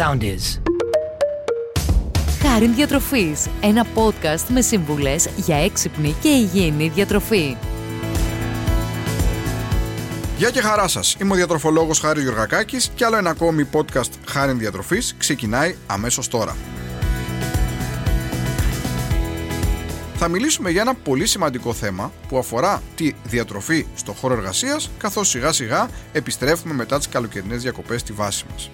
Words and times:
sound 0.00 0.22
is. 0.22 0.60
Χάριν 2.42 2.74
Διατροφής, 2.74 3.46
ένα 3.60 3.86
podcast 3.94 4.44
με 4.48 4.60
σύμβουλες 4.60 5.28
για 5.36 5.56
έξυπνη 5.56 6.16
και 6.20 6.28
υγιεινή 6.28 6.88
διατροφή. 6.88 7.56
Γεια 10.36 10.50
και 10.50 10.60
χαρά 10.60 10.88
σας. 10.88 11.16
Είμαι 11.20 11.32
ο 11.32 11.34
διατροφολόγος 11.34 11.98
Χάρης 11.98 12.22
Γιωργακάκης 12.22 12.90
και 12.94 13.04
άλλο 13.04 13.16
ένα 13.16 13.30
ακόμη 13.30 13.68
podcast 13.72 14.10
Χάριν 14.26 14.58
Διατροφής 14.58 15.14
ξεκινάει 15.18 15.76
αμέσως 15.86 16.28
τώρα. 16.28 16.56
Θα 20.14 20.28
μιλήσουμε 20.28 20.70
για 20.70 20.80
ένα 20.80 20.94
πολύ 20.94 21.26
σημαντικό 21.26 21.72
θέμα 21.72 22.12
που 22.28 22.38
αφορά 22.38 22.82
τη 22.94 23.12
διατροφή 23.24 23.86
στο 23.94 24.12
χώρο 24.12 24.34
εργασίας 24.34 24.90
καθώς 24.98 25.28
σιγά 25.28 25.52
σιγά 25.52 25.88
επιστρέφουμε 26.12 26.74
μετά 26.74 26.98
τις 26.98 27.08
καλοκαιρινές 27.08 27.62
διακοπές 27.62 28.00
στη 28.00 28.12
βάση 28.12 28.44
μας. 28.52 28.70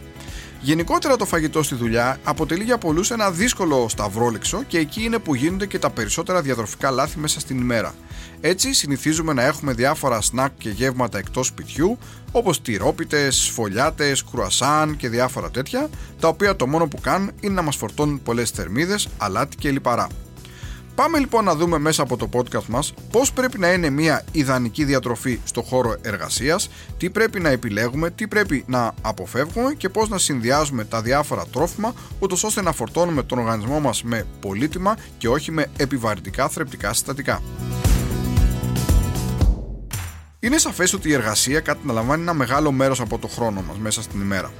Γενικότερα 0.67 1.17
το 1.17 1.25
φαγητό 1.25 1.63
στη 1.63 1.75
δουλειά 1.75 2.21
αποτελεί 2.25 2.65
για 2.65 2.79
πολλούς 2.79 3.11
ένα 3.11 3.31
δύσκολο 3.31 3.89
σταυρόλεξο 3.89 4.63
και 4.63 4.79
εκεί 4.79 5.03
είναι 5.03 5.19
που 5.19 5.35
γίνονται 5.35 5.67
και 5.67 5.79
τα 5.79 5.91
περισσότερα 5.91 6.43
διατροφικά 6.43 6.91
λάθη 6.91 7.19
μέσα 7.19 7.41
στην 7.41 7.61
ημέρα. 7.61 7.95
Έτσι 8.41 8.73
συνηθίζουμε 8.73 9.33
να 9.33 9.43
έχουμε 9.45 9.73
διάφορα 9.73 10.21
σνακ 10.21 10.53
και 10.59 10.71
γεύματα 10.71 11.19
εκτός 11.19 11.47
σπιτιού 11.47 11.99
όπως 12.33 12.63
τυρόπιτες, 12.63 13.51
φωλιάτες, 13.55 14.25
κρουασάν 14.25 14.97
και 14.97 15.09
διάφορα 15.09 15.51
τέτοια 15.51 15.89
τα 16.21 16.29
οποία 16.29 16.57
το 16.57 16.67
μόνο 16.67 16.87
που 16.87 17.01
κάνουν 17.01 17.31
είναι 17.41 17.55
να 17.55 17.63
μας 17.63 17.77
φορτώνουν 17.77 18.23
πολλές 18.23 18.51
θερμίδες, 18.51 19.09
αλάτι 19.19 19.57
και 19.57 19.71
λιπαρά. 19.71 20.26
Πάμε 20.97 21.19
λοιπόν 21.19 21.45
να 21.45 21.55
δούμε 21.55 21.79
μέσα 21.79 22.03
από 22.03 22.17
το 22.17 22.29
podcast 22.33 22.67
μας 22.67 22.95
πώς 23.11 23.33
πρέπει 23.33 23.59
να 23.59 23.73
είναι 23.73 23.91
μια 23.91 24.25
ιδανική 24.33 24.85
διατροφή 24.85 25.41
στο 25.45 25.63
χώρο 25.63 25.97
εργασίας, 26.03 26.71
τι 26.99 27.11
πρέπει 27.11 27.41
να 27.41 27.49
επιλέγουμε, 27.49 28.11
τι 28.11 28.29
πρέπει 28.29 28.65
να 28.67 28.95
αποφεύγουμε 29.03 29.75
και 29.75 29.89
πώς 29.89 30.09
να 30.09 30.19
συνδυάζουμε 30.19 30.85
τα 30.85 31.03
διάφορα 31.03 31.45
τρόφιμα 31.53 31.95
ούτως 32.19 32.45
ώστε 32.45 32.63
να 32.63 32.73
φορτώνουμε 32.73 33.23
τον 33.23 33.39
οργανισμό 33.39 33.81
μας 33.81 34.03
με 34.03 34.27
πολύτιμα 34.41 34.97
και 35.19 35.29
όχι 35.29 35.53
με 35.53 35.67
επιβαρυντικά 35.77 36.49
θρεπτικά 36.49 36.93
συστατικά. 36.93 37.43
Είναι 40.41 40.59
σαφές 40.59 40.93
ότι 40.93 41.09
η 41.09 41.13
εργασία 41.13 41.61
καταλαμβάνει 41.61 42.23
ένα 42.23 42.35
μεγάλο 42.35 42.73
μέρος 42.73 43.01
από 43.01 43.19
το 43.19 43.29
χρόνο 43.29 43.63
μας 43.63 43.77
μέσα 43.79 44.03
στην 44.03 44.21
ημέρα. 44.21 44.53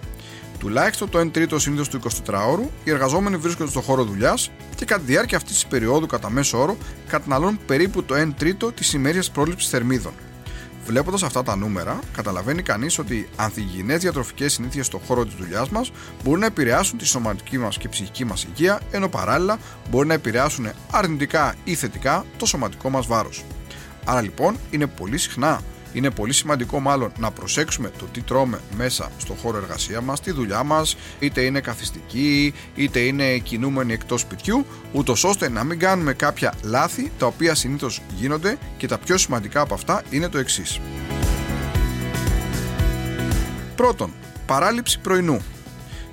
Τουλάχιστον 0.59 1.09
το 1.09 1.21
1 1.21 1.31
τρίτο 1.33 1.59
συνήθως 1.59 1.89
του 1.89 2.01
24ωρου, 2.27 2.69
οι 2.85 2.91
εργαζόμενοι 2.91 3.37
βρίσκονται 3.37 3.71
στο 3.71 3.81
χώρο 3.81 4.05
δουλειάς 4.05 4.51
και 4.75 4.85
κατά 4.85 5.01
τη 5.01 5.07
διάρκεια 5.07 5.37
αυτής 5.37 5.53
της 5.53 5.67
περίοδου, 5.67 6.07
κατά 6.07 6.31
μέσο 6.31 6.61
όρο, 6.61 6.77
καταναλώνουν 7.09 7.59
περίπου 7.67 8.03
το 8.03 8.15
1 8.15 8.35
τρίτο 8.37 8.73
της 8.73 8.93
ημέρια 8.93 9.23
πρόληψης 9.33 9.69
θερμίδων. 9.69 10.13
Βλέποντας 10.87 11.23
αυτά 11.23 11.43
τα 11.43 11.57
νούμερα, 11.57 12.01
καταλαβαίνει 12.13 12.63
κανείς 12.63 12.99
ότι 12.99 13.29
ανθυγιεινέ 13.37 13.97
διατροφικές 13.97 14.53
συνήθειες 14.53 14.87
στον 14.87 15.01
χώρο 15.07 15.25
της 15.25 15.35
δουλειάς 15.35 15.69
μας 15.69 15.93
μπορούν 16.25 16.41
να 16.41 16.47
επηρεάσουν 16.47 16.99
τη 16.99 17.07
σωματική 17.07 17.59
μας 17.59 17.79
και 17.79 17.89
ψυχική 17.89 18.25
μας 18.25 18.45
υγεία, 18.45 18.81
ενώ 18.91 19.09
παράλληλα 19.09 19.59
μπορεί 19.91 20.07
να 20.09 20.15
επηρεάσουν 20.15 20.69
αρνητικά 20.91 21.55
ή 21.65 21.75
θετικά 21.75 22.25
το 22.37 22.47
σωματικό 22.47 22.91
μας 22.91 23.07
βάρος. 23.07 23.45
Άρα 24.05 24.21
λοιπόν 24.21 24.57
είναι 24.71 24.87
πολύ 24.87 25.19
συχνά 25.19 25.61
είναι 25.97 26.11
πολύ 26.11 26.33
σημαντικό 26.33 26.81
μάλλον 26.81 27.13
να 27.19 27.31
προσέξουμε 27.31 27.91
το 27.99 28.05
τι 28.13 28.21
τρώμε 28.21 28.61
μέσα 28.77 29.11
στο 29.19 29.35
χώρο 29.35 29.57
εργασία 29.57 30.01
μας, 30.01 30.21
τη 30.21 30.31
δουλειά 30.31 30.63
μας, 30.63 30.97
είτε 31.19 31.41
είναι 31.41 31.61
καθιστική, 31.61 32.55
είτε 32.75 33.01
είναι 33.01 33.39
κινούμενη 33.39 33.93
εκτός 33.93 34.21
σπιτιού, 34.21 34.67
ούτως 34.93 35.25
ώστε 35.25 35.49
να 35.49 35.65
μην 35.65 35.79
κάνουμε 35.79 36.13
κάποια 36.13 36.55
λάθη 36.63 37.13
τα 37.19 37.27
οποία 37.27 37.55
συνήθως 37.55 38.03
γίνονται 38.17 38.59
και 38.77 38.87
τα 38.87 38.99
πιο 38.99 39.17
σημαντικά 39.17 39.61
από 39.61 39.75
αυτά 39.75 40.03
είναι 40.11 40.29
το 40.29 40.39
εξής. 40.39 40.81
Πρώτον, 43.77 44.13
παράληψη 44.47 44.99
πρωινού. 45.01 45.41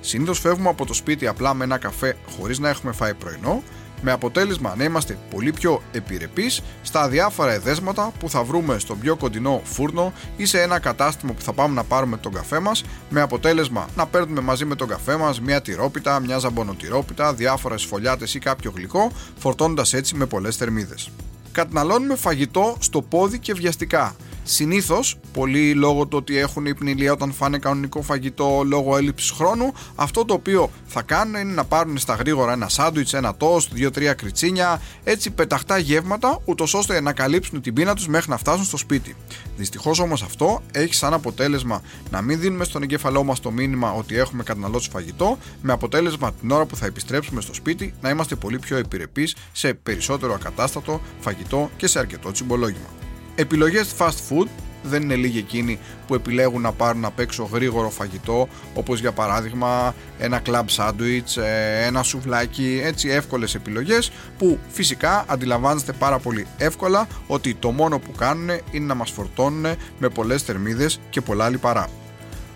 Συνήθως 0.00 0.38
φεύγουμε 0.38 0.68
από 0.68 0.86
το 0.86 0.94
σπίτι 0.94 1.26
απλά 1.26 1.54
με 1.54 1.64
ένα 1.64 1.78
καφέ 1.78 2.16
χωρίς 2.38 2.58
να 2.58 2.68
έχουμε 2.68 2.92
φάει 2.92 3.14
πρωινό 3.14 3.62
με 4.04 4.12
αποτέλεσμα 4.12 4.74
να 4.76 4.84
είμαστε 4.84 5.18
πολύ 5.30 5.52
πιο 5.52 5.82
επιρρεπείς 5.92 6.62
στα 6.82 7.08
διάφορα 7.08 7.52
εδέσματα 7.52 8.12
που 8.18 8.28
θα 8.30 8.42
βρούμε 8.42 8.78
στον 8.78 8.98
πιο 8.98 9.16
κοντινό 9.16 9.60
φούρνο 9.64 10.12
ή 10.36 10.44
σε 10.44 10.62
ένα 10.62 10.78
κατάστημα 10.78 11.32
που 11.32 11.42
θα 11.42 11.52
πάμε 11.52 11.74
να 11.74 11.84
πάρουμε 11.84 12.16
τον 12.16 12.32
καφέ 12.32 12.58
μας 12.58 12.84
με 13.10 13.20
αποτέλεσμα 13.20 13.88
να 13.96 14.06
παίρνουμε 14.06 14.40
μαζί 14.40 14.64
με 14.64 14.74
τον 14.74 14.88
καφέ 14.88 15.16
μας 15.16 15.40
μια 15.40 15.62
τυρόπιτα, 15.62 16.20
μια 16.20 16.38
ζαμπονοτυρόπιτα, 16.38 17.34
διάφορες 17.34 17.84
φωλιάτες 17.84 18.34
ή 18.34 18.38
κάποιο 18.38 18.72
γλυκό 18.76 19.10
φορτώνοντας 19.38 19.92
έτσι 19.92 20.14
με 20.14 20.26
πολλές 20.26 20.56
θερμίδες. 20.56 21.10
Καταναλώνουμε 21.52 22.16
φαγητό 22.16 22.76
στο 22.80 23.02
πόδι 23.02 23.38
και 23.38 23.54
βιαστικά 23.54 24.16
Συνήθως, 24.46 25.16
πολλοί 25.32 25.74
λόγω 25.74 26.06
του 26.06 26.16
ότι 26.20 26.38
έχουν 26.38 26.66
υπνηλία 26.66 27.12
όταν 27.12 27.32
φάνε 27.32 27.58
κανονικό 27.58 28.02
φαγητό 28.02 28.62
λόγω 28.66 28.96
έλλειψης 28.96 29.30
χρόνου, 29.30 29.72
αυτό 29.94 30.24
το 30.24 30.34
οποίο 30.34 30.70
θα 30.86 31.02
κάνουν 31.02 31.40
είναι 31.40 31.52
να 31.52 31.64
πάρουν 31.64 31.98
στα 31.98 32.14
γρήγορα 32.14 32.52
ένα 32.52 32.68
σάντουιτς, 32.68 33.12
ένα 33.12 33.36
τόστ, 33.36 33.72
δύο-τρία 33.72 34.14
κριτσίνια, 34.14 34.80
έτσι 35.04 35.30
πεταχτά 35.30 35.78
γεύματα, 35.78 36.40
ούτως 36.44 36.74
ώστε 36.74 37.00
να 37.00 37.12
καλύψουν 37.12 37.60
την 37.60 37.74
πείνα 37.74 37.94
τους 37.94 38.08
μέχρι 38.08 38.30
να 38.30 38.36
φτάσουν 38.36 38.64
στο 38.64 38.76
σπίτι. 38.76 39.16
Δυστυχώς 39.56 39.98
όμως 39.98 40.22
αυτό 40.22 40.62
έχει 40.72 40.94
σαν 40.94 41.12
αποτέλεσμα 41.12 41.82
να 42.10 42.20
μην 42.20 42.40
δίνουμε 42.40 42.64
στον 42.64 42.82
εγκέφαλό 42.82 43.24
μας 43.24 43.40
το 43.40 43.50
μήνυμα 43.50 43.92
ότι 43.92 44.16
έχουμε 44.16 44.42
καταναλώσει 44.42 44.90
φαγητό, 44.90 45.38
με 45.62 45.72
αποτέλεσμα 45.72 46.32
την 46.32 46.50
ώρα 46.50 46.64
που 46.64 46.76
θα 46.76 46.86
επιστρέψουμε 46.86 47.40
στο 47.40 47.54
σπίτι 47.54 47.94
να 48.00 48.08
είμαστε 48.10 48.34
πολύ 48.34 48.58
πιο 48.58 48.76
επιρρεπείς 48.76 49.36
σε 49.52 49.74
περισσότερο 49.74 50.34
ακατάστατο 50.34 51.00
φαγητό 51.20 51.70
και 51.76 51.86
σε 51.86 51.98
αρκετό 51.98 52.32
τσιμπολόγημα. 52.32 53.03
Επιλογές 53.36 53.94
fast 53.98 54.08
food 54.08 54.46
δεν 54.82 55.02
είναι 55.02 55.14
λίγοι 55.14 55.38
εκείνοι 55.38 55.78
που 56.06 56.14
επιλέγουν 56.14 56.60
να 56.60 56.72
πάρουν 56.72 57.04
απ' 57.04 57.18
έξω 57.18 57.48
γρήγορο 57.52 57.90
φαγητό 57.90 58.48
όπως 58.74 59.00
για 59.00 59.12
παράδειγμα 59.12 59.94
ένα 60.18 60.42
club 60.46 60.64
sandwich, 60.76 61.42
ε, 61.42 61.84
ένα 61.86 62.02
σουβλάκι, 62.02 62.80
έτσι 62.84 63.08
εύκολες 63.08 63.54
επιλογές 63.54 64.10
που 64.38 64.58
φυσικά 64.68 65.24
αντιλαμβάνεστε 65.28 65.92
πάρα 65.92 66.18
πολύ 66.18 66.46
εύκολα 66.58 67.06
ότι 67.26 67.54
το 67.54 67.70
μόνο 67.70 67.98
που 67.98 68.12
κάνουν 68.12 68.48
είναι 68.70 68.86
να 68.86 68.94
μας 68.94 69.10
φορτώνουν 69.10 69.76
με 69.98 70.08
πολλές 70.08 70.42
θερμίδες 70.42 71.00
και 71.10 71.20
πολλά 71.20 71.48
λιπαρά. 71.48 71.88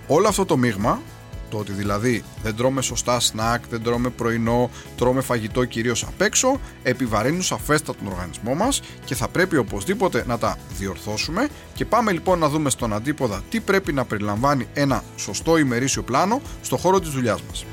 Όλο 0.07 0.29
αυτό 0.29 0.45
το 0.45 0.57
μείγμα 0.57 1.01
το 1.51 1.59
ότι 1.59 1.73
δηλαδή 1.73 2.25
δεν 2.43 2.57
τρώμε 2.57 2.83
σωστά 2.83 3.21
σνακ, 3.21 3.63
δεν 3.71 3.83
τρώμε 3.83 4.09
πρωινό, 4.09 4.71
τρώμε 4.97 5.21
φαγητό 5.21 5.65
κυρίως 5.65 6.03
απ' 6.03 6.21
έξω, 6.21 6.61
επιβαρύνουν 6.83 7.43
σαφέστα 7.43 7.95
τον 7.95 8.07
οργανισμό 8.07 8.55
μας 8.55 8.81
και 9.05 9.15
θα 9.15 9.29
πρέπει 9.29 9.57
οπωσδήποτε 9.57 10.25
να 10.27 10.39
τα 10.39 10.59
διορθώσουμε. 10.79 11.49
Και 11.75 11.85
πάμε 11.85 12.13
λοιπόν 12.13 12.39
να 12.39 12.49
δούμε 12.49 12.71
στον 12.71 12.93
αντίποδα 12.93 13.43
τι 13.51 13.61
πρέπει 13.61 13.93
να 13.93 14.05
περιλαμβάνει 14.05 14.67
ένα 14.75 15.05
σωστό 15.17 15.59
ημερήσιο 15.59 16.03
πλάνο 16.03 16.41
στο 16.63 16.77
χώρο 16.77 17.01
της 17.01 17.11
δουλειάς 17.11 17.43
μας. 17.43 17.65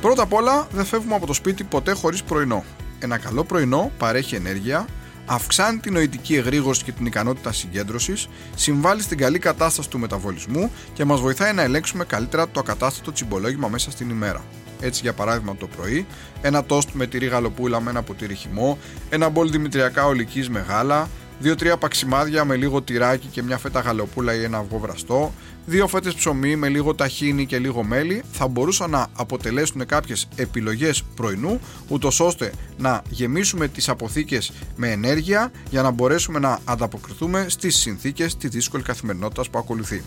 Πρώτα 0.00 0.22
απ' 0.22 0.32
όλα, 0.32 0.66
δεν 0.72 0.84
φεύγουμε 0.84 1.14
από 1.14 1.26
το 1.26 1.32
σπίτι 1.32 1.64
ποτέ 1.64 1.92
χωρίς 1.92 2.22
πρωινό. 2.22 2.64
Ένα 2.98 3.18
καλό 3.18 3.44
πρωινό 3.44 3.90
παρέχει 3.98 4.34
ενέργεια, 4.34 4.86
αυξάνει 5.26 5.78
την 5.78 5.92
νοητική 5.92 6.34
εγρήγορση 6.34 6.84
και 6.84 6.92
την 6.92 7.06
ικανότητα 7.06 7.52
συγκέντρωσης, 7.52 8.28
συμβάλλει 8.54 9.02
στην 9.02 9.18
καλή 9.18 9.38
κατάσταση 9.38 9.90
του 9.90 9.98
μεταβολισμού 9.98 10.70
και 10.92 11.04
μας 11.04 11.20
βοηθάει 11.20 11.52
να 11.52 11.62
ελέγξουμε 11.62 12.04
καλύτερα 12.04 12.48
το 12.48 12.60
ακατάστατο 12.60 13.12
τσιμπολόγημα 13.12 13.68
μέσα 13.68 13.90
στην 13.90 14.10
ημέρα. 14.10 14.44
Έτσι, 14.80 15.00
για 15.02 15.12
παράδειγμα, 15.12 15.56
το 15.56 15.66
πρωί, 15.66 16.06
ένα 16.42 16.64
τόστ 16.64 16.88
με 16.92 17.06
τυρί 17.06 17.26
γαλοπούλα 17.26 17.80
με 17.80 17.90
ένα 17.90 18.02
ποτήρι 18.02 18.34
χυμό, 18.34 18.78
ένα 19.10 19.28
μπολ 19.28 19.50
δημητριακά 19.50 20.06
ολικής 20.06 20.50
με 20.50 20.60
γάλα, 20.60 21.08
δύο-τρία 21.38 21.76
παξιμάδια 21.76 22.44
με 22.44 22.56
λίγο 22.56 22.82
τυράκι 22.82 23.26
και 23.26 23.42
μια 23.42 23.58
φέτα 23.58 23.80
γαλοπούλα 23.80 24.34
ή 24.34 24.42
ένα 24.42 24.58
αυγό 24.58 24.78
βραστό, 24.78 25.32
δύο 25.66 25.88
φέτες 25.88 26.14
ψωμί 26.14 26.56
με 26.56 26.68
λίγο 26.68 26.94
ταχίνι 26.94 27.46
και 27.46 27.58
λίγο 27.58 27.82
μέλι. 27.82 28.22
Θα 28.32 28.48
μπορούσαν 28.48 28.90
να 28.90 29.06
αποτελέσουν 29.14 29.86
κάποιες 29.86 30.28
επιλογές 30.36 31.02
πρωινού, 31.14 31.60
ούτως 31.88 32.20
ώστε 32.20 32.52
να 32.78 33.02
γεμίσουμε 33.08 33.68
τις 33.68 33.88
αποθήκες 33.88 34.52
με 34.76 34.90
ενέργεια 34.90 35.50
για 35.70 35.82
να 35.82 35.90
μπορέσουμε 35.90 36.38
να 36.38 36.58
ανταποκριθούμε 36.64 37.46
στις 37.48 37.76
συνθήκες 37.76 38.36
τη 38.36 38.48
δύσκολη 38.48 38.82
καθημερινότητα 38.82 39.50
που 39.50 39.58
ακολουθεί. 39.58 40.02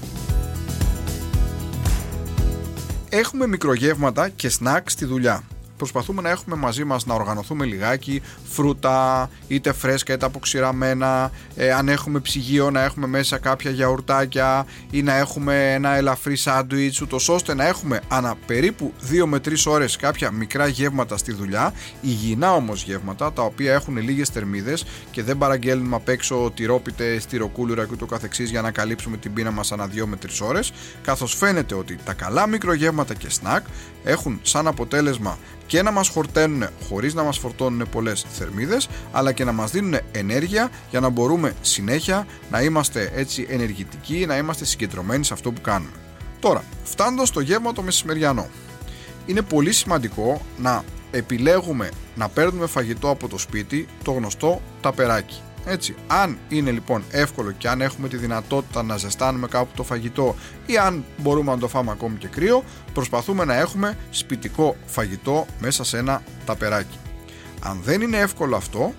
Έχουμε 3.10 3.48
μικρογεύματα 3.48 4.30
και 4.30 4.50
σνακ 4.50 4.90
στη 4.90 5.06
δουλειά 5.06 5.44
προσπαθούμε 5.78 6.22
να 6.22 6.30
έχουμε 6.30 6.56
μαζί 6.56 6.84
μας 6.84 7.06
να 7.06 7.14
οργανωθούμε 7.14 7.66
λιγάκι 7.66 8.22
φρούτα 8.50 9.30
είτε 9.48 9.74
φρέσκα 9.74 10.14
είτε 10.14 10.26
αποξηραμένα 10.26 11.32
ε, 11.56 11.72
αν 11.72 11.90
έχουμε 11.90 12.20
ψυγείο 12.20 12.72
να 12.72 12.84
έχουμε 12.84 13.08
μέσα 13.08 13.38
κάποια 13.38 13.72
γιαουρτάκια 13.72 14.66
ή 14.92 15.02
να 15.02 15.18
έχουμε 15.18 15.74
ένα 15.74 15.96
ελαφρύ 15.96 16.36
σάντουιτς 16.36 17.02
ούτως 17.02 17.30
ώστε 17.30 17.54
να 17.54 17.68
έχουμε 17.68 18.02
ανα 18.08 18.36
περίπου 18.46 18.94
2 19.12 19.26
με 19.26 19.38
3 19.38 19.54
ώρες 19.66 19.96
κάποια 19.96 20.32
μικρά 20.32 20.68
γεύματα 20.68 21.18
στη 21.18 21.34
δουλειά 21.34 21.74
υγιεινά 22.02 22.54
όμως 22.54 22.84
γεύματα 22.84 23.34
τα 23.34 23.42
οποία 23.42 23.74
έχουν 23.74 23.98
λίγες 23.98 24.30
θερμίδες 24.30 24.86
και 25.12 25.24
δεν 25.24 25.38
παραγγέλνουμε 25.38 25.96
απ' 25.96 26.10
έξω 26.10 26.52
τυρόπιτε, 26.56 27.20
στυροκούλουρα 27.20 27.86
και 27.86 27.92
ούτω 27.94 28.06
καθεξής 28.06 28.50
για 28.50 28.62
να 28.62 28.72
καλύψουμε 28.72 29.18
την 29.18 29.34
πείνα 29.34 29.52
μας 29.52 29.72
ανά 29.72 29.88
2 29.88 30.06
με 30.06 30.18
3 30.26 30.28
ώρες 30.42 30.72
καθώς 31.02 31.36
φαίνεται 31.36 31.76
ότι 31.76 31.98
τα 32.06 32.14
καλά 32.14 32.48
μικρογεύματα 32.48 33.14
και 33.14 33.30
σνακ 33.30 33.66
έχουν 34.04 34.40
σαν 34.42 34.68
αποτέλεσμα 34.68 35.38
και 35.68 35.82
να 35.82 35.92
μας 35.92 36.08
χορταίνουν 36.08 36.68
χωρίς 36.88 37.14
να 37.14 37.24
μας 37.24 37.38
φορτώνουν 37.38 37.88
πολλές 37.92 38.26
θερμίδες 38.30 38.90
αλλά 39.12 39.32
και 39.32 39.44
να 39.44 39.52
μας 39.52 39.72
δίνουν 39.72 40.00
ενέργεια 40.12 40.70
για 40.90 41.00
να 41.00 41.10
μπορούμε 41.10 41.54
συνέχεια 41.62 42.28
να 42.52 42.62
είμαστε 42.62 43.12
έτσι 43.16 43.46
ενεργητικοί, 43.50 44.26
να 44.28 44.38
είμαστε 44.38 44.66
συγκεντρωμένοι 44.66 45.26
σε 45.26 45.34
αυτό 45.34 45.52
που 45.52 45.62
κάνουμε. 45.62 45.92
Τώρα, 46.40 46.64
φτάνοντας 46.84 47.28
στο 47.28 47.40
γεύμα 47.40 47.74
το 47.74 47.82
μεσημεριανό, 47.82 48.48
είναι 49.26 49.42
πολύ 49.42 49.72
σημαντικό 49.72 50.42
να 50.58 50.84
επιλέγουμε 51.12 51.90
να 52.16 52.30
παίρνουμε 52.30 52.68
φαγητό 52.68 53.10
από 53.10 53.28
το 53.28 53.38
σπίτι 53.38 53.88
το 54.04 54.12
γνωστό 54.12 54.62
ταπεράκι. 54.82 55.42
Έτσι, 55.70 55.96
αν 56.08 56.38
είναι 56.50 56.72
λοιπόν 56.72 57.04
εύκολο 57.12 57.52
και 57.52 57.70
αν 57.70 57.82
έχουμε 57.82 58.08
τη 58.08 58.18
δυνατότητα 58.18 58.84
να 58.84 58.98
ζεστάνουμε 58.98 59.48
κάπου 59.48 59.70
το 59.76 59.84
φαγητό 59.84 60.36
ή 60.66 60.78
αν 60.78 61.06
μπορούμε 61.18 61.52
να 61.52 61.58
το 61.58 61.68
φάμε 61.68 61.92
ακόμη 61.92 62.18
και 62.18 62.28
κρύο, 62.28 62.64
προσπαθούμε 62.94 63.46
να 63.46 63.56
έχουμε 63.56 63.98
σπιτικό 64.10 64.76
φαγητό 64.86 65.46
μέσα 65.60 65.84
σε 65.84 65.98
ένα 65.98 66.24
ταπεράκι. 66.46 66.98
Αν 67.64 67.80
δεν 67.84 68.02
είναι 68.02 68.18
εύκολο 68.18 68.56
αυτό 68.56 68.94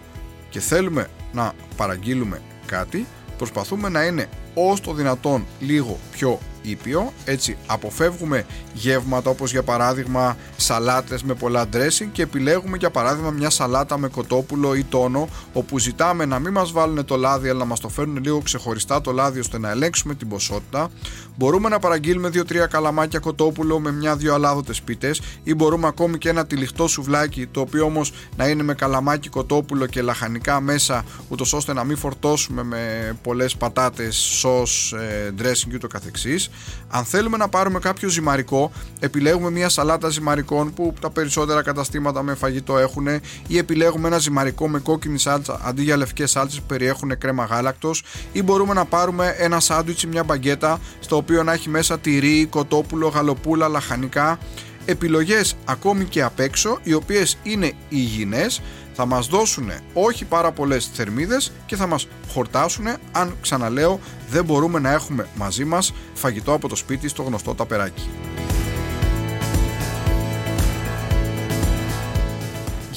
και 0.49 0.61
θέλουμε 0.61 1.09
να 1.33 1.53
παραγγείλουμε 1.77 2.43
κάτι, 2.67 3.07
προσπαθούμε 3.39 3.89
να 3.89 4.05
είναι 4.05 4.29
όσο 4.55 4.83
το 4.83 4.93
δυνατόν 4.93 5.47
λίγο 5.61 5.99
πιο 6.11 6.39
ήπιο, 6.63 7.13
έτσι 7.25 7.57
αποφεύγουμε 7.67 8.47
γεύματα 8.73 9.31
όπως 9.31 9.51
για 9.51 9.63
παράδειγμα 9.63 10.37
σαλάτες 10.57 11.23
με 11.23 11.35
πολλά 11.35 11.65
dressing 11.73 12.09
και 12.13 12.23
επιλέγουμε 12.23 12.77
για 12.77 12.91
παράδειγμα 12.91 13.31
μια 13.31 13.51
σαλάτα 13.51 13.99
με 13.99 14.09
κοτόπουλο 14.09 14.75
ή 14.75 14.85
τόνο 14.85 15.29
όπου 15.53 15.79
ζητάμε 15.79 16.25
να 16.25 16.39
μην 16.39 16.53
μας 16.53 16.73
βάλουν 16.73 17.05
το 17.05 17.17
λάδι 17.17 17.49
αλλά 17.49 17.59
να 17.59 17.65
μας 17.65 17.81
το 17.81 17.89
φέρουν 17.89 18.17
λίγο 18.23 18.41
ξεχωριστά 18.41 19.01
το 19.01 19.13
λάδι 19.13 19.39
ώστε 19.39 19.59
να 19.59 19.71
ελέγξουμε 19.71 20.15
την 20.15 20.29
ποσότητα. 20.29 20.91
Μπορούμε 21.37 21.69
να 21.69 21.79
παραγγείλουμε 21.79 22.31
2-3 22.35 22.67
καλαμάκια 22.71 23.19
κοτόπουλο 23.19 23.81
με 23.81 23.93
μια-δυο 23.93 24.35
αλάδοτες 24.35 24.83
πίτες 24.83 25.21
ή 25.43 25.55
μπορούμε 25.55 25.87
ακόμη 25.87 26.19
και 26.19 26.29
ένα 26.29 26.47
τυλιχτό 26.47 26.89
σουβλάκι 26.89 27.47
το 27.47 27.61
οποίο 27.61 27.85
όμως 27.85 28.13
να 28.37 28.49
είναι 28.49 28.63
με 28.63 28.75
καλαμάκι 28.75 29.29
κοτόπουλο 29.29 29.87
και 29.87 30.03
λαχανικά 30.03 30.61
μέσα 30.61 31.05
ούτως 31.29 31.53
ώστε 31.53 31.73
να 31.73 31.85
μην 31.85 31.97
φορτώσουμε 31.97 32.63
με 32.63 33.13
πολλές 33.23 33.57
πατάτες, 33.57 34.17
σως, 34.17 34.93
ε, 34.93 35.35
dressing 35.39 35.69
και 35.69 35.75
ούτω 35.75 35.87
καθεξής 35.87 36.48
αν 36.89 37.05
θέλουμε 37.05 37.37
να 37.37 37.49
πάρουμε 37.49 37.79
κάποιο 37.79 38.09
ζυμαρικό, 38.09 38.73
επιλέγουμε 39.01 39.51
μια 39.51 39.69
σαλάτα 39.69 40.09
ζυμαρικών 40.09 40.75
που 40.75 40.95
τα 41.01 41.11
περισσότερα 41.11 41.63
καταστήματα 41.63 42.23
με 42.23 42.35
φαγητό 42.35 42.79
έχουν 42.79 43.07
ή 43.47 43.59
επιλέγουμε 43.59 44.09
ένα 44.09 44.19
ζυμαρικό 44.19 44.69
με 44.69 44.79
κόκκινη 44.79 45.19
σάλτσα 45.19 45.61
αντί 45.65 45.83
για 45.83 45.97
λευκές 45.97 46.31
σάλτσες 46.31 46.61
που 46.61 46.67
περιέχουν 46.67 47.19
κρέμα 47.19 47.45
γάλακτος 47.45 48.03
ή 48.33 48.43
μπορούμε 48.43 48.75
να 48.75 48.85
πάρουμε 48.85 49.35
ένα 49.39 49.61
σάντουιτς 49.61 50.03
ή 50.03 50.07
μια 50.07 50.25
μπαγκέτα 50.25 50.81
στο 51.01 51.17
οποίο 51.17 51.43
να 51.43 51.53
έχει 51.53 51.69
μέσα 51.69 51.99
τυρί, 51.99 52.47
κοτόπουλο, 52.47 53.09
γαλοπούλα, 53.09 53.69
λαχανικά. 53.69 54.39
Επιλογές 54.85 55.57
ακόμη 55.65 56.05
και 56.05 56.23
απ' 56.23 56.41
έξω 56.41 56.79
οι 56.83 56.93
οποίες 56.93 57.39
είναι 57.43 57.73
υγιεινές 57.89 58.61
θα 59.01 59.07
μας 59.07 59.27
δώσουν 59.27 59.71
όχι 59.93 60.25
πάρα 60.25 60.53
πολλές 60.53 60.91
θερμίδες 60.93 61.53
και 61.67 61.77
θα 61.77 61.87
μας 61.87 62.09
χορτάσουν 62.29 62.87
αν 63.13 63.37
ξαναλέω 63.41 64.01
δεν 64.31 64.45
μπορούμε 64.45 64.79
να 64.79 64.93
έχουμε 64.93 65.29
μαζί 65.35 65.65
μας 65.65 65.93
φαγητό 66.15 66.53
από 66.53 66.69
το 66.69 66.77
σπίτι 66.77 67.09
στο 67.09 67.23
γνωστό 67.23 67.55
ταπεράκι. 67.55 68.09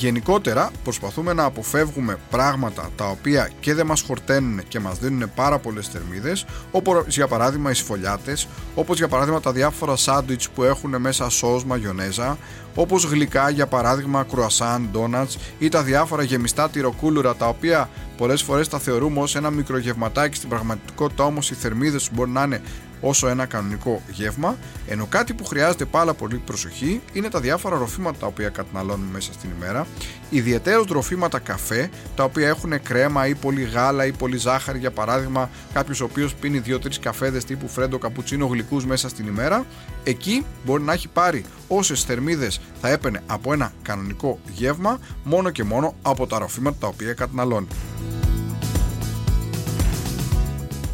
Γενικότερα 0.02 0.72
προσπαθούμε 0.84 1.34
να 1.34 1.44
αποφεύγουμε 1.44 2.18
πράγματα 2.30 2.90
τα 2.96 3.06
οποία 3.10 3.50
και 3.60 3.74
δεν 3.74 3.86
μας 3.86 4.02
χορταίνουν 4.02 4.68
και 4.68 4.80
μας 4.80 5.00
δίνουν 5.00 5.32
πάρα 5.36 5.60
πολλές 5.60 5.88
θερμίδες 5.88 6.46
όπως 6.72 7.04
για 7.08 7.28
παράδειγμα 7.28 7.72
οι 7.72 7.74
σφολιάτες, 7.74 8.48
όπως 8.76 8.98
για 8.98 9.08
παράδειγμα 9.08 9.40
τα 9.40 9.52
διάφορα 9.52 9.96
σάντουιτς 9.96 10.50
που 10.50 10.64
έχουν 10.64 11.02
μέσα 11.02 11.30
σως, 11.30 11.66
μαγιονέζα, 11.66 12.38
όπως 12.76 13.04
γλυκά 13.04 13.50
για 13.50 13.68
παράδειγμα 13.68 14.24
κρουασάν, 14.24 14.90
ντόνατς 14.92 15.38
ή 15.60 15.70
τα 15.70 15.84
διάφορα 15.84 16.24
γεμιστά 16.24 16.70
τυροκούλουρα 16.70 17.36
τα 17.36 17.48
οποία 17.48 17.90
πολλές 18.18 18.42
φορές 18.42 18.68
τα 18.68 18.80
θεωρούμε 18.80 19.20
ως 19.20 19.36
ένα 19.36 19.50
μικρογευματάκι. 19.50 20.36
Στην 20.36 20.50
πραγματικότητα 20.50 21.24
όμως 21.24 21.52
οι 21.52 21.54
θερμίδες 21.54 22.10
μπορεί 22.14 22.30
να 22.30 22.44
είναι 22.44 22.62
όσο 23.02 23.28
ένα 23.28 23.46
κανονικό 23.46 24.02
γεύμα, 24.12 24.58
ενώ 24.88 25.06
κάτι 25.06 25.34
που 25.34 25.46
χρειάζεται 25.46 25.86
πάρα 25.86 26.14
πολύ 26.14 26.38
προσοχή 26.38 27.02
είναι 27.14 27.30
τα 27.30 27.40
διάφορα 27.40 27.78
ροφήματα 27.78 28.18
τα 28.20 28.26
οποία 28.28 28.50
καταναλώνουμε 28.50 29.12
μέσα 29.12 29.34
στην 29.34 29.50
ημέρα, 29.58 29.88
ιδιαίτερα 30.30 30.86
τροφήματα 30.86 31.40
καφέ, 31.40 31.90
τα 32.16 32.24
οποία 32.24 32.48
έχουν 32.48 32.82
κρέμα 32.84 33.28
ή 33.28 33.36
πολύ 33.36 33.64
γάλα 33.64 34.06
ή 34.06 34.12
πολύ 34.12 34.38
ζάχαρη, 34.38 34.80
για 34.80 34.92
παράδειγμα, 34.92 35.50
κάποιος 35.74 36.02
ο 36.02 36.04
οποίος 36.04 36.36
πίνει 36.36 36.62
2-3 36.66 37.00
καφέδες 37.02 37.46
τύπου 37.46 37.68
φρέντο 37.68 37.98
καπουτσίνο 37.98 38.46
γλυκούς 38.46 38.86
μέσα 38.86 39.10
στην 39.10 39.28
ημέρα, 39.28 39.66
εκεί 40.04 40.46
μπορεί 40.66 40.84
να 40.84 40.94
έχει 40.94 41.08
πάρει 41.08 41.46
όσες 41.68 42.04
θερμίδες 42.04 42.62
θα 42.82 42.90
έπαιρνε 42.90 43.24
από 43.28 43.54
ένα 43.54 43.72
κανονικό 43.82 44.40
γεύμα, 44.54 45.00
μόνο 45.24 45.50
και 45.50 45.64
μόνο 45.64 45.96
από 46.02 46.28
τα 46.28 46.40
ροφήματα 46.40 46.78
τα 46.80 46.88
οποία 46.88 47.14
καταναλώνει. 47.14 47.68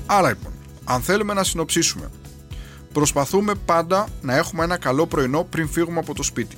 Άρα 0.05 0.29
λοιπόν, 0.29 0.51
αν 0.87 1.01
θέλουμε 1.01 1.33
να 1.33 1.43
συνοψίσουμε, 1.43 2.09
προσπαθούμε 2.93 3.53
πάντα 3.65 4.07
να 4.21 4.35
έχουμε 4.35 4.63
ένα 4.63 4.77
καλό 4.77 5.05
πρωινό 5.05 5.43
πριν 5.43 5.69
φύγουμε 5.69 5.99
από 5.99 6.13
το 6.13 6.23
σπίτι. 6.23 6.57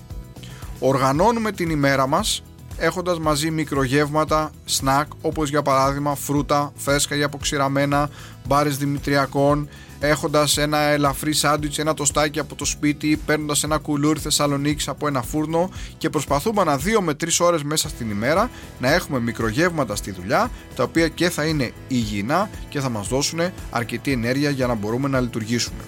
Οργανώνουμε 0.80 1.52
την 1.52 1.70
ημέρα 1.70 2.08
μας 2.08 2.44
έχοντας 2.78 3.20
μαζί 3.20 3.52
μικρογεύματα, 3.52 4.52
σνακ 4.66 5.08
όπως 5.22 5.50
για 5.50 5.62
παράδειγμα 5.62 6.16
φρούτα, 6.16 6.72
φρέσκα 6.76 7.16
ή 7.16 7.24
αποξηραμένα, 7.24 8.10
μπάρες 8.48 8.78
δημητριακών, 8.78 9.70
έχοντας 10.00 10.58
ένα 10.58 10.78
ελαφρύ 10.78 11.34
σάντουιτς, 11.34 11.78
ένα 11.78 11.94
τοστάκι 11.94 12.40
από 12.40 12.56
το 12.56 12.66
σπίτι, 12.66 13.20
παίρνοντας 13.26 13.64
ένα 13.64 13.78
κουλούρι 13.78 14.20
Θεσσαλονίκης 14.20 14.88
από 14.88 15.08
ένα 15.08 15.22
φούρνο 15.22 15.70
και 15.98 16.10
προσπαθούμε 16.10 16.64
να 16.64 16.78
δύο 16.78 17.02
με 17.02 17.14
τρεις 17.14 17.40
ώρες 17.40 17.64
μέσα 17.64 17.90
στην 17.90 18.10
ημέρα 18.10 18.50
να 18.80 18.94
έχουμε 18.94 19.20
μικρογεύματα 19.20 19.96
στη 19.96 20.12
δουλειά, 20.12 20.52
τα 20.76 20.84
οποία 20.84 21.08
και 21.08 21.30
θα 21.30 21.46
είναι 21.46 21.72
υγιεινά 21.88 22.50
και 22.70 22.80
θα 22.80 22.90
μας 22.90 23.08
δώσουν 23.08 23.40
αρκετή 23.70 24.12
ενέργεια 24.12 24.50
για 24.50 24.68
να 24.68 24.74
μπορούμε 24.74 25.08
να 25.08 25.20
λειτουργήσουμε. 25.20 25.84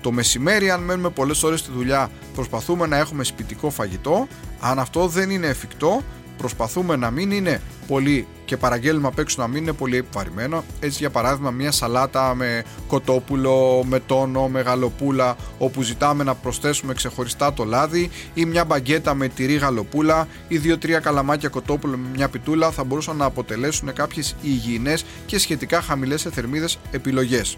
Το 0.00 0.12
μεσημέρι, 0.12 0.70
αν 0.70 0.82
μένουμε 0.82 1.10
πολλές 1.10 1.42
ώρες 1.42 1.60
στη 1.60 1.70
δουλειά, 1.72 2.10
προσπαθούμε 2.34 2.86
να 2.86 2.96
έχουμε 2.96 3.24
σπιτικό 3.24 3.70
φαγητό. 3.70 4.28
Αν 4.60 4.78
αυτό 4.78 5.06
δεν 5.06 5.30
είναι 5.30 5.46
εφικτό, 5.46 6.02
προσπαθούμε 6.36 6.96
να 6.96 7.10
μην 7.10 7.30
είναι 7.30 7.60
πολύ 7.86 8.26
και 8.44 8.56
παραγγέλνουμε 8.56 9.06
απ' 9.06 9.18
έξω 9.18 9.42
να 9.42 9.48
μην 9.48 9.62
είναι 9.62 9.72
πολύ 9.72 9.96
επιβαρημένο. 9.96 10.64
Έτσι, 10.80 10.98
για 10.98 11.10
παράδειγμα, 11.10 11.50
μια 11.50 11.70
σαλάτα 11.70 12.34
με 12.34 12.64
κοτόπουλο, 12.86 13.84
με 13.88 14.00
τόνο, 14.00 14.48
με 14.48 14.60
γαλοπούλα, 14.60 15.36
όπου 15.58 15.82
ζητάμε 15.82 16.24
να 16.24 16.34
προσθέσουμε 16.34 16.94
ξεχωριστά 16.94 17.52
το 17.52 17.64
λάδι, 17.64 18.10
ή 18.34 18.44
μια 18.44 18.64
μπαγκέτα 18.64 19.14
με 19.14 19.28
τυρί 19.28 19.54
γαλοπούλα, 19.54 20.28
ή 20.48 20.58
δύο-τρία 20.58 20.98
καλαμάκια 20.98 21.48
κοτόπουλο 21.48 21.96
με 21.96 22.08
μια 22.14 22.28
πιτούλα, 22.28 22.70
θα 22.70 22.84
μπορούσαν 22.84 23.16
να 23.16 23.24
αποτελέσουν 23.24 23.92
κάποιες 23.92 24.36
υγιεινές 24.42 25.04
και 25.26 25.38
σχετικά 25.38 25.80
χαμηλές 25.80 26.22
θερμίδες 26.32 26.78
επιλογές. 26.90 27.56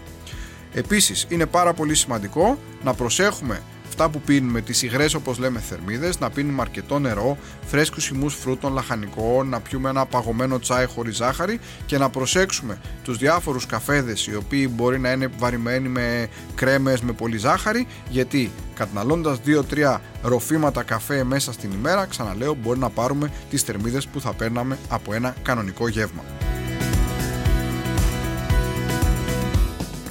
Επίσης 0.73 1.25
είναι 1.29 1.45
πάρα 1.45 1.73
πολύ 1.73 1.95
σημαντικό 1.95 2.57
να 2.83 2.93
προσέχουμε 2.93 3.61
αυτά 3.99 4.09
που 4.09 4.21
πίνουμε, 4.25 4.61
τις 4.61 4.81
υγρές 4.81 5.13
όπως 5.13 5.37
λέμε 5.37 5.59
θερμίδες, 5.59 6.19
να 6.19 6.29
πίνουμε 6.29 6.61
αρκετό 6.61 6.99
νερό, 6.99 7.37
φρέσκους 7.67 8.05
χυμούς 8.05 8.35
φρούτων, 8.35 8.73
λαχανικών, 8.73 9.49
να 9.49 9.59
πιούμε 9.59 9.89
ένα 9.89 10.05
παγωμένο 10.05 10.59
τσάι 10.59 10.85
χωρίς 10.85 11.15
ζάχαρη 11.15 11.59
και 11.85 11.97
να 11.97 12.09
προσέξουμε 12.09 12.77
τους 13.03 13.17
διάφορους 13.17 13.65
καφέδες 13.65 14.27
οι 14.27 14.35
οποίοι 14.35 14.69
μπορεί 14.73 14.99
να 14.99 15.11
είναι 15.11 15.27
βαρημένοι 15.37 15.87
με 15.87 16.29
κρέμες 16.55 17.01
με 17.01 17.11
πολύ 17.11 17.37
ζάχαρη 17.37 17.87
γιατί 18.09 18.51
καταναλώνοντας 18.73 19.39
2-3 19.45 19.99
ροφήματα 20.21 20.83
καφέ 20.83 21.23
μέσα 21.23 21.53
στην 21.53 21.71
ημέρα, 21.71 22.05
ξαναλέω 22.05 22.53
μπορεί 22.53 22.79
να 22.79 22.89
πάρουμε 22.89 23.31
τις 23.49 23.61
θερμίδες 23.61 24.07
που 24.07 24.21
θα 24.21 24.33
παίρναμε 24.33 24.77
από 24.89 25.13
ένα 25.13 25.35
κανονικό 25.43 25.87
γεύμα. 25.87 26.23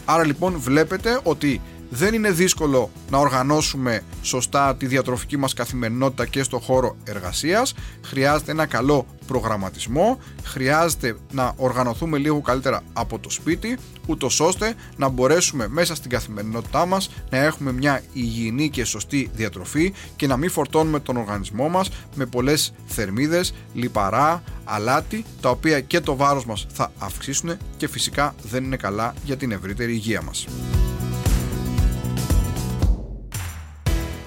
Άρα 0.05 0.25
λοιπόν 0.25 0.59
βλέπετε 0.59 1.21
ότι 1.23 1.61
δεν 1.89 2.15
είναι 2.15 2.31
δύσκολο 2.31 2.91
να 3.11 3.19
οργανώσουμε 3.19 4.03
σωστά 4.23 4.77
τη 4.77 4.87
διατροφική 4.87 5.37
μας 5.37 5.55
καθημερινότητα 5.55 6.27
και 6.27 6.43
στο 6.43 6.59
χώρο 6.59 6.97
εργασίας. 7.05 7.75
Χρειάζεται 8.03 8.51
ένα 8.51 8.67
καλό 8.67 9.07
προγραμματισμό, 9.27 10.19
χρειάζεται 10.43 11.17
να 11.33 11.53
οργανωθούμε 11.57 12.19
λίγο 12.19 12.41
καλύτερα 12.41 12.83
από 12.93 13.19
το 13.19 13.31
σπίτι, 13.31 13.79
ούτως 14.07 14.41
ώστε 14.41 14.75
να 14.97 15.09
μπορέσουμε 15.09 15.69
μέσα 15.69 15.95
στην 15.95 16.11
καθημερινότητά 16.11 16.87
μας 16.87 17.11
να 17.31 17.39
έχουμε 17.39 17.73
μια 17.73 18.03
υγιεινή 18.13 18.71
και 18.71 18.85
σωστή 18.85 19.31
διατροφή 19.35 19.93
και 20.17 20.27
να 20.27 20.37
μην 20.37 20.51
φορτώνουμε 20.51 21.01
τον 21.01 21.17
οργανισμό 21.17 21.69
μας 21.69 21.91
με 22.15 22.27
πολλές 22.27 22.75
θερμίδες, 22.87 23.55
λιπαρά, 23.75 24.43
αλάτι, 24.65 25.25
τα 25.41 25.51
οποία 25.51 25.81
και 25.81 26.01
το 26.01 26.17
βάρος 26.17 26.47
μας 26.47 26.67
θα 26.73 26.93
αυξήσουν 26.99 27.57
και 27.77 27.89
φυσικά 27.89 28.35
δεν 28.43 28.65
είναι 28.65 28.77
καλά 28.77 29.15
για 29.25 29.37
την 29.37 29.53
ευρύτερη 29.53 29.93
υγεία 29.93 30.23
μας. 30.23 30.47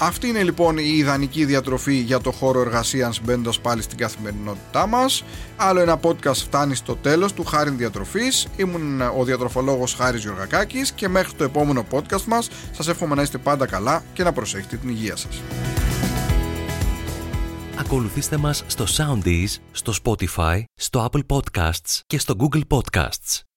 Αυτή 0.01 0.27
είναι 0.27 0.43
λοιπόν 0.43 0.77
η 0.77 0.93
ιδανική 0.97 1.45
διατροφή 1.45 1.93
για 1.93 2.19
το 2.19 2.31
χώρο 2.31 2.59
εργασίας 2.59 3.19
μπαίνοντας 3.23 3.59
πάλι 3.59 3.81
στην 3.81 3.97
καθημερινότητά 3.97 4.87
μας. 4.87 5.23
Άλλο 5.55 5.79
ένα 5.79 5.99
podcast 6.01 6.35
φτάνει 6.35 6.75
στο 6.75 6.95
τέλος 6.95 7.33
του 7.33 7.43
Χάριν 7.43 7.77
Διατροφής. 7.77 8.47
Ήμουν 8.55 9.01
ο 9.01 9.23
διατροφολόγος 9.23 9.93
Χάρης 9.93 10.21
Γιωργακάκη 10.21 10.81
και 10.95 11.07
μέχρι 11.07 11.33
το 11.33 11.43
επόμενο 11.43 11.85
podcast 11.91 12.23
μας 12.23 12.49
σας 12.71 12.87
εύχομαι 12.87 13.15
να 13.15 13.21
είστε 13.21 13.37
πάντα 13.37 13.65
καλά 13.65 14.03
και 14.13 14.23
να 14.23 14.31
προσέχετε 14.31 14.75
την 14.75 14.89
υγεία 14.89 15.15
σας. 15.15 15.41
Ακολουθήστε 17.79 18.37
μας 18.37 18.63
στο 18.67 18.85
Soundees, 18.97 19.55
στο 19.71 19.93
Spotify, 20.03 20.63
στο 20.75 21.09
Apple 21.11 21.37
Podcasts 21.37 21.99
και 22.07 22.19
στο 22.19 22.35
Google 22.39 22.61
Podcasts. 22.67 23.48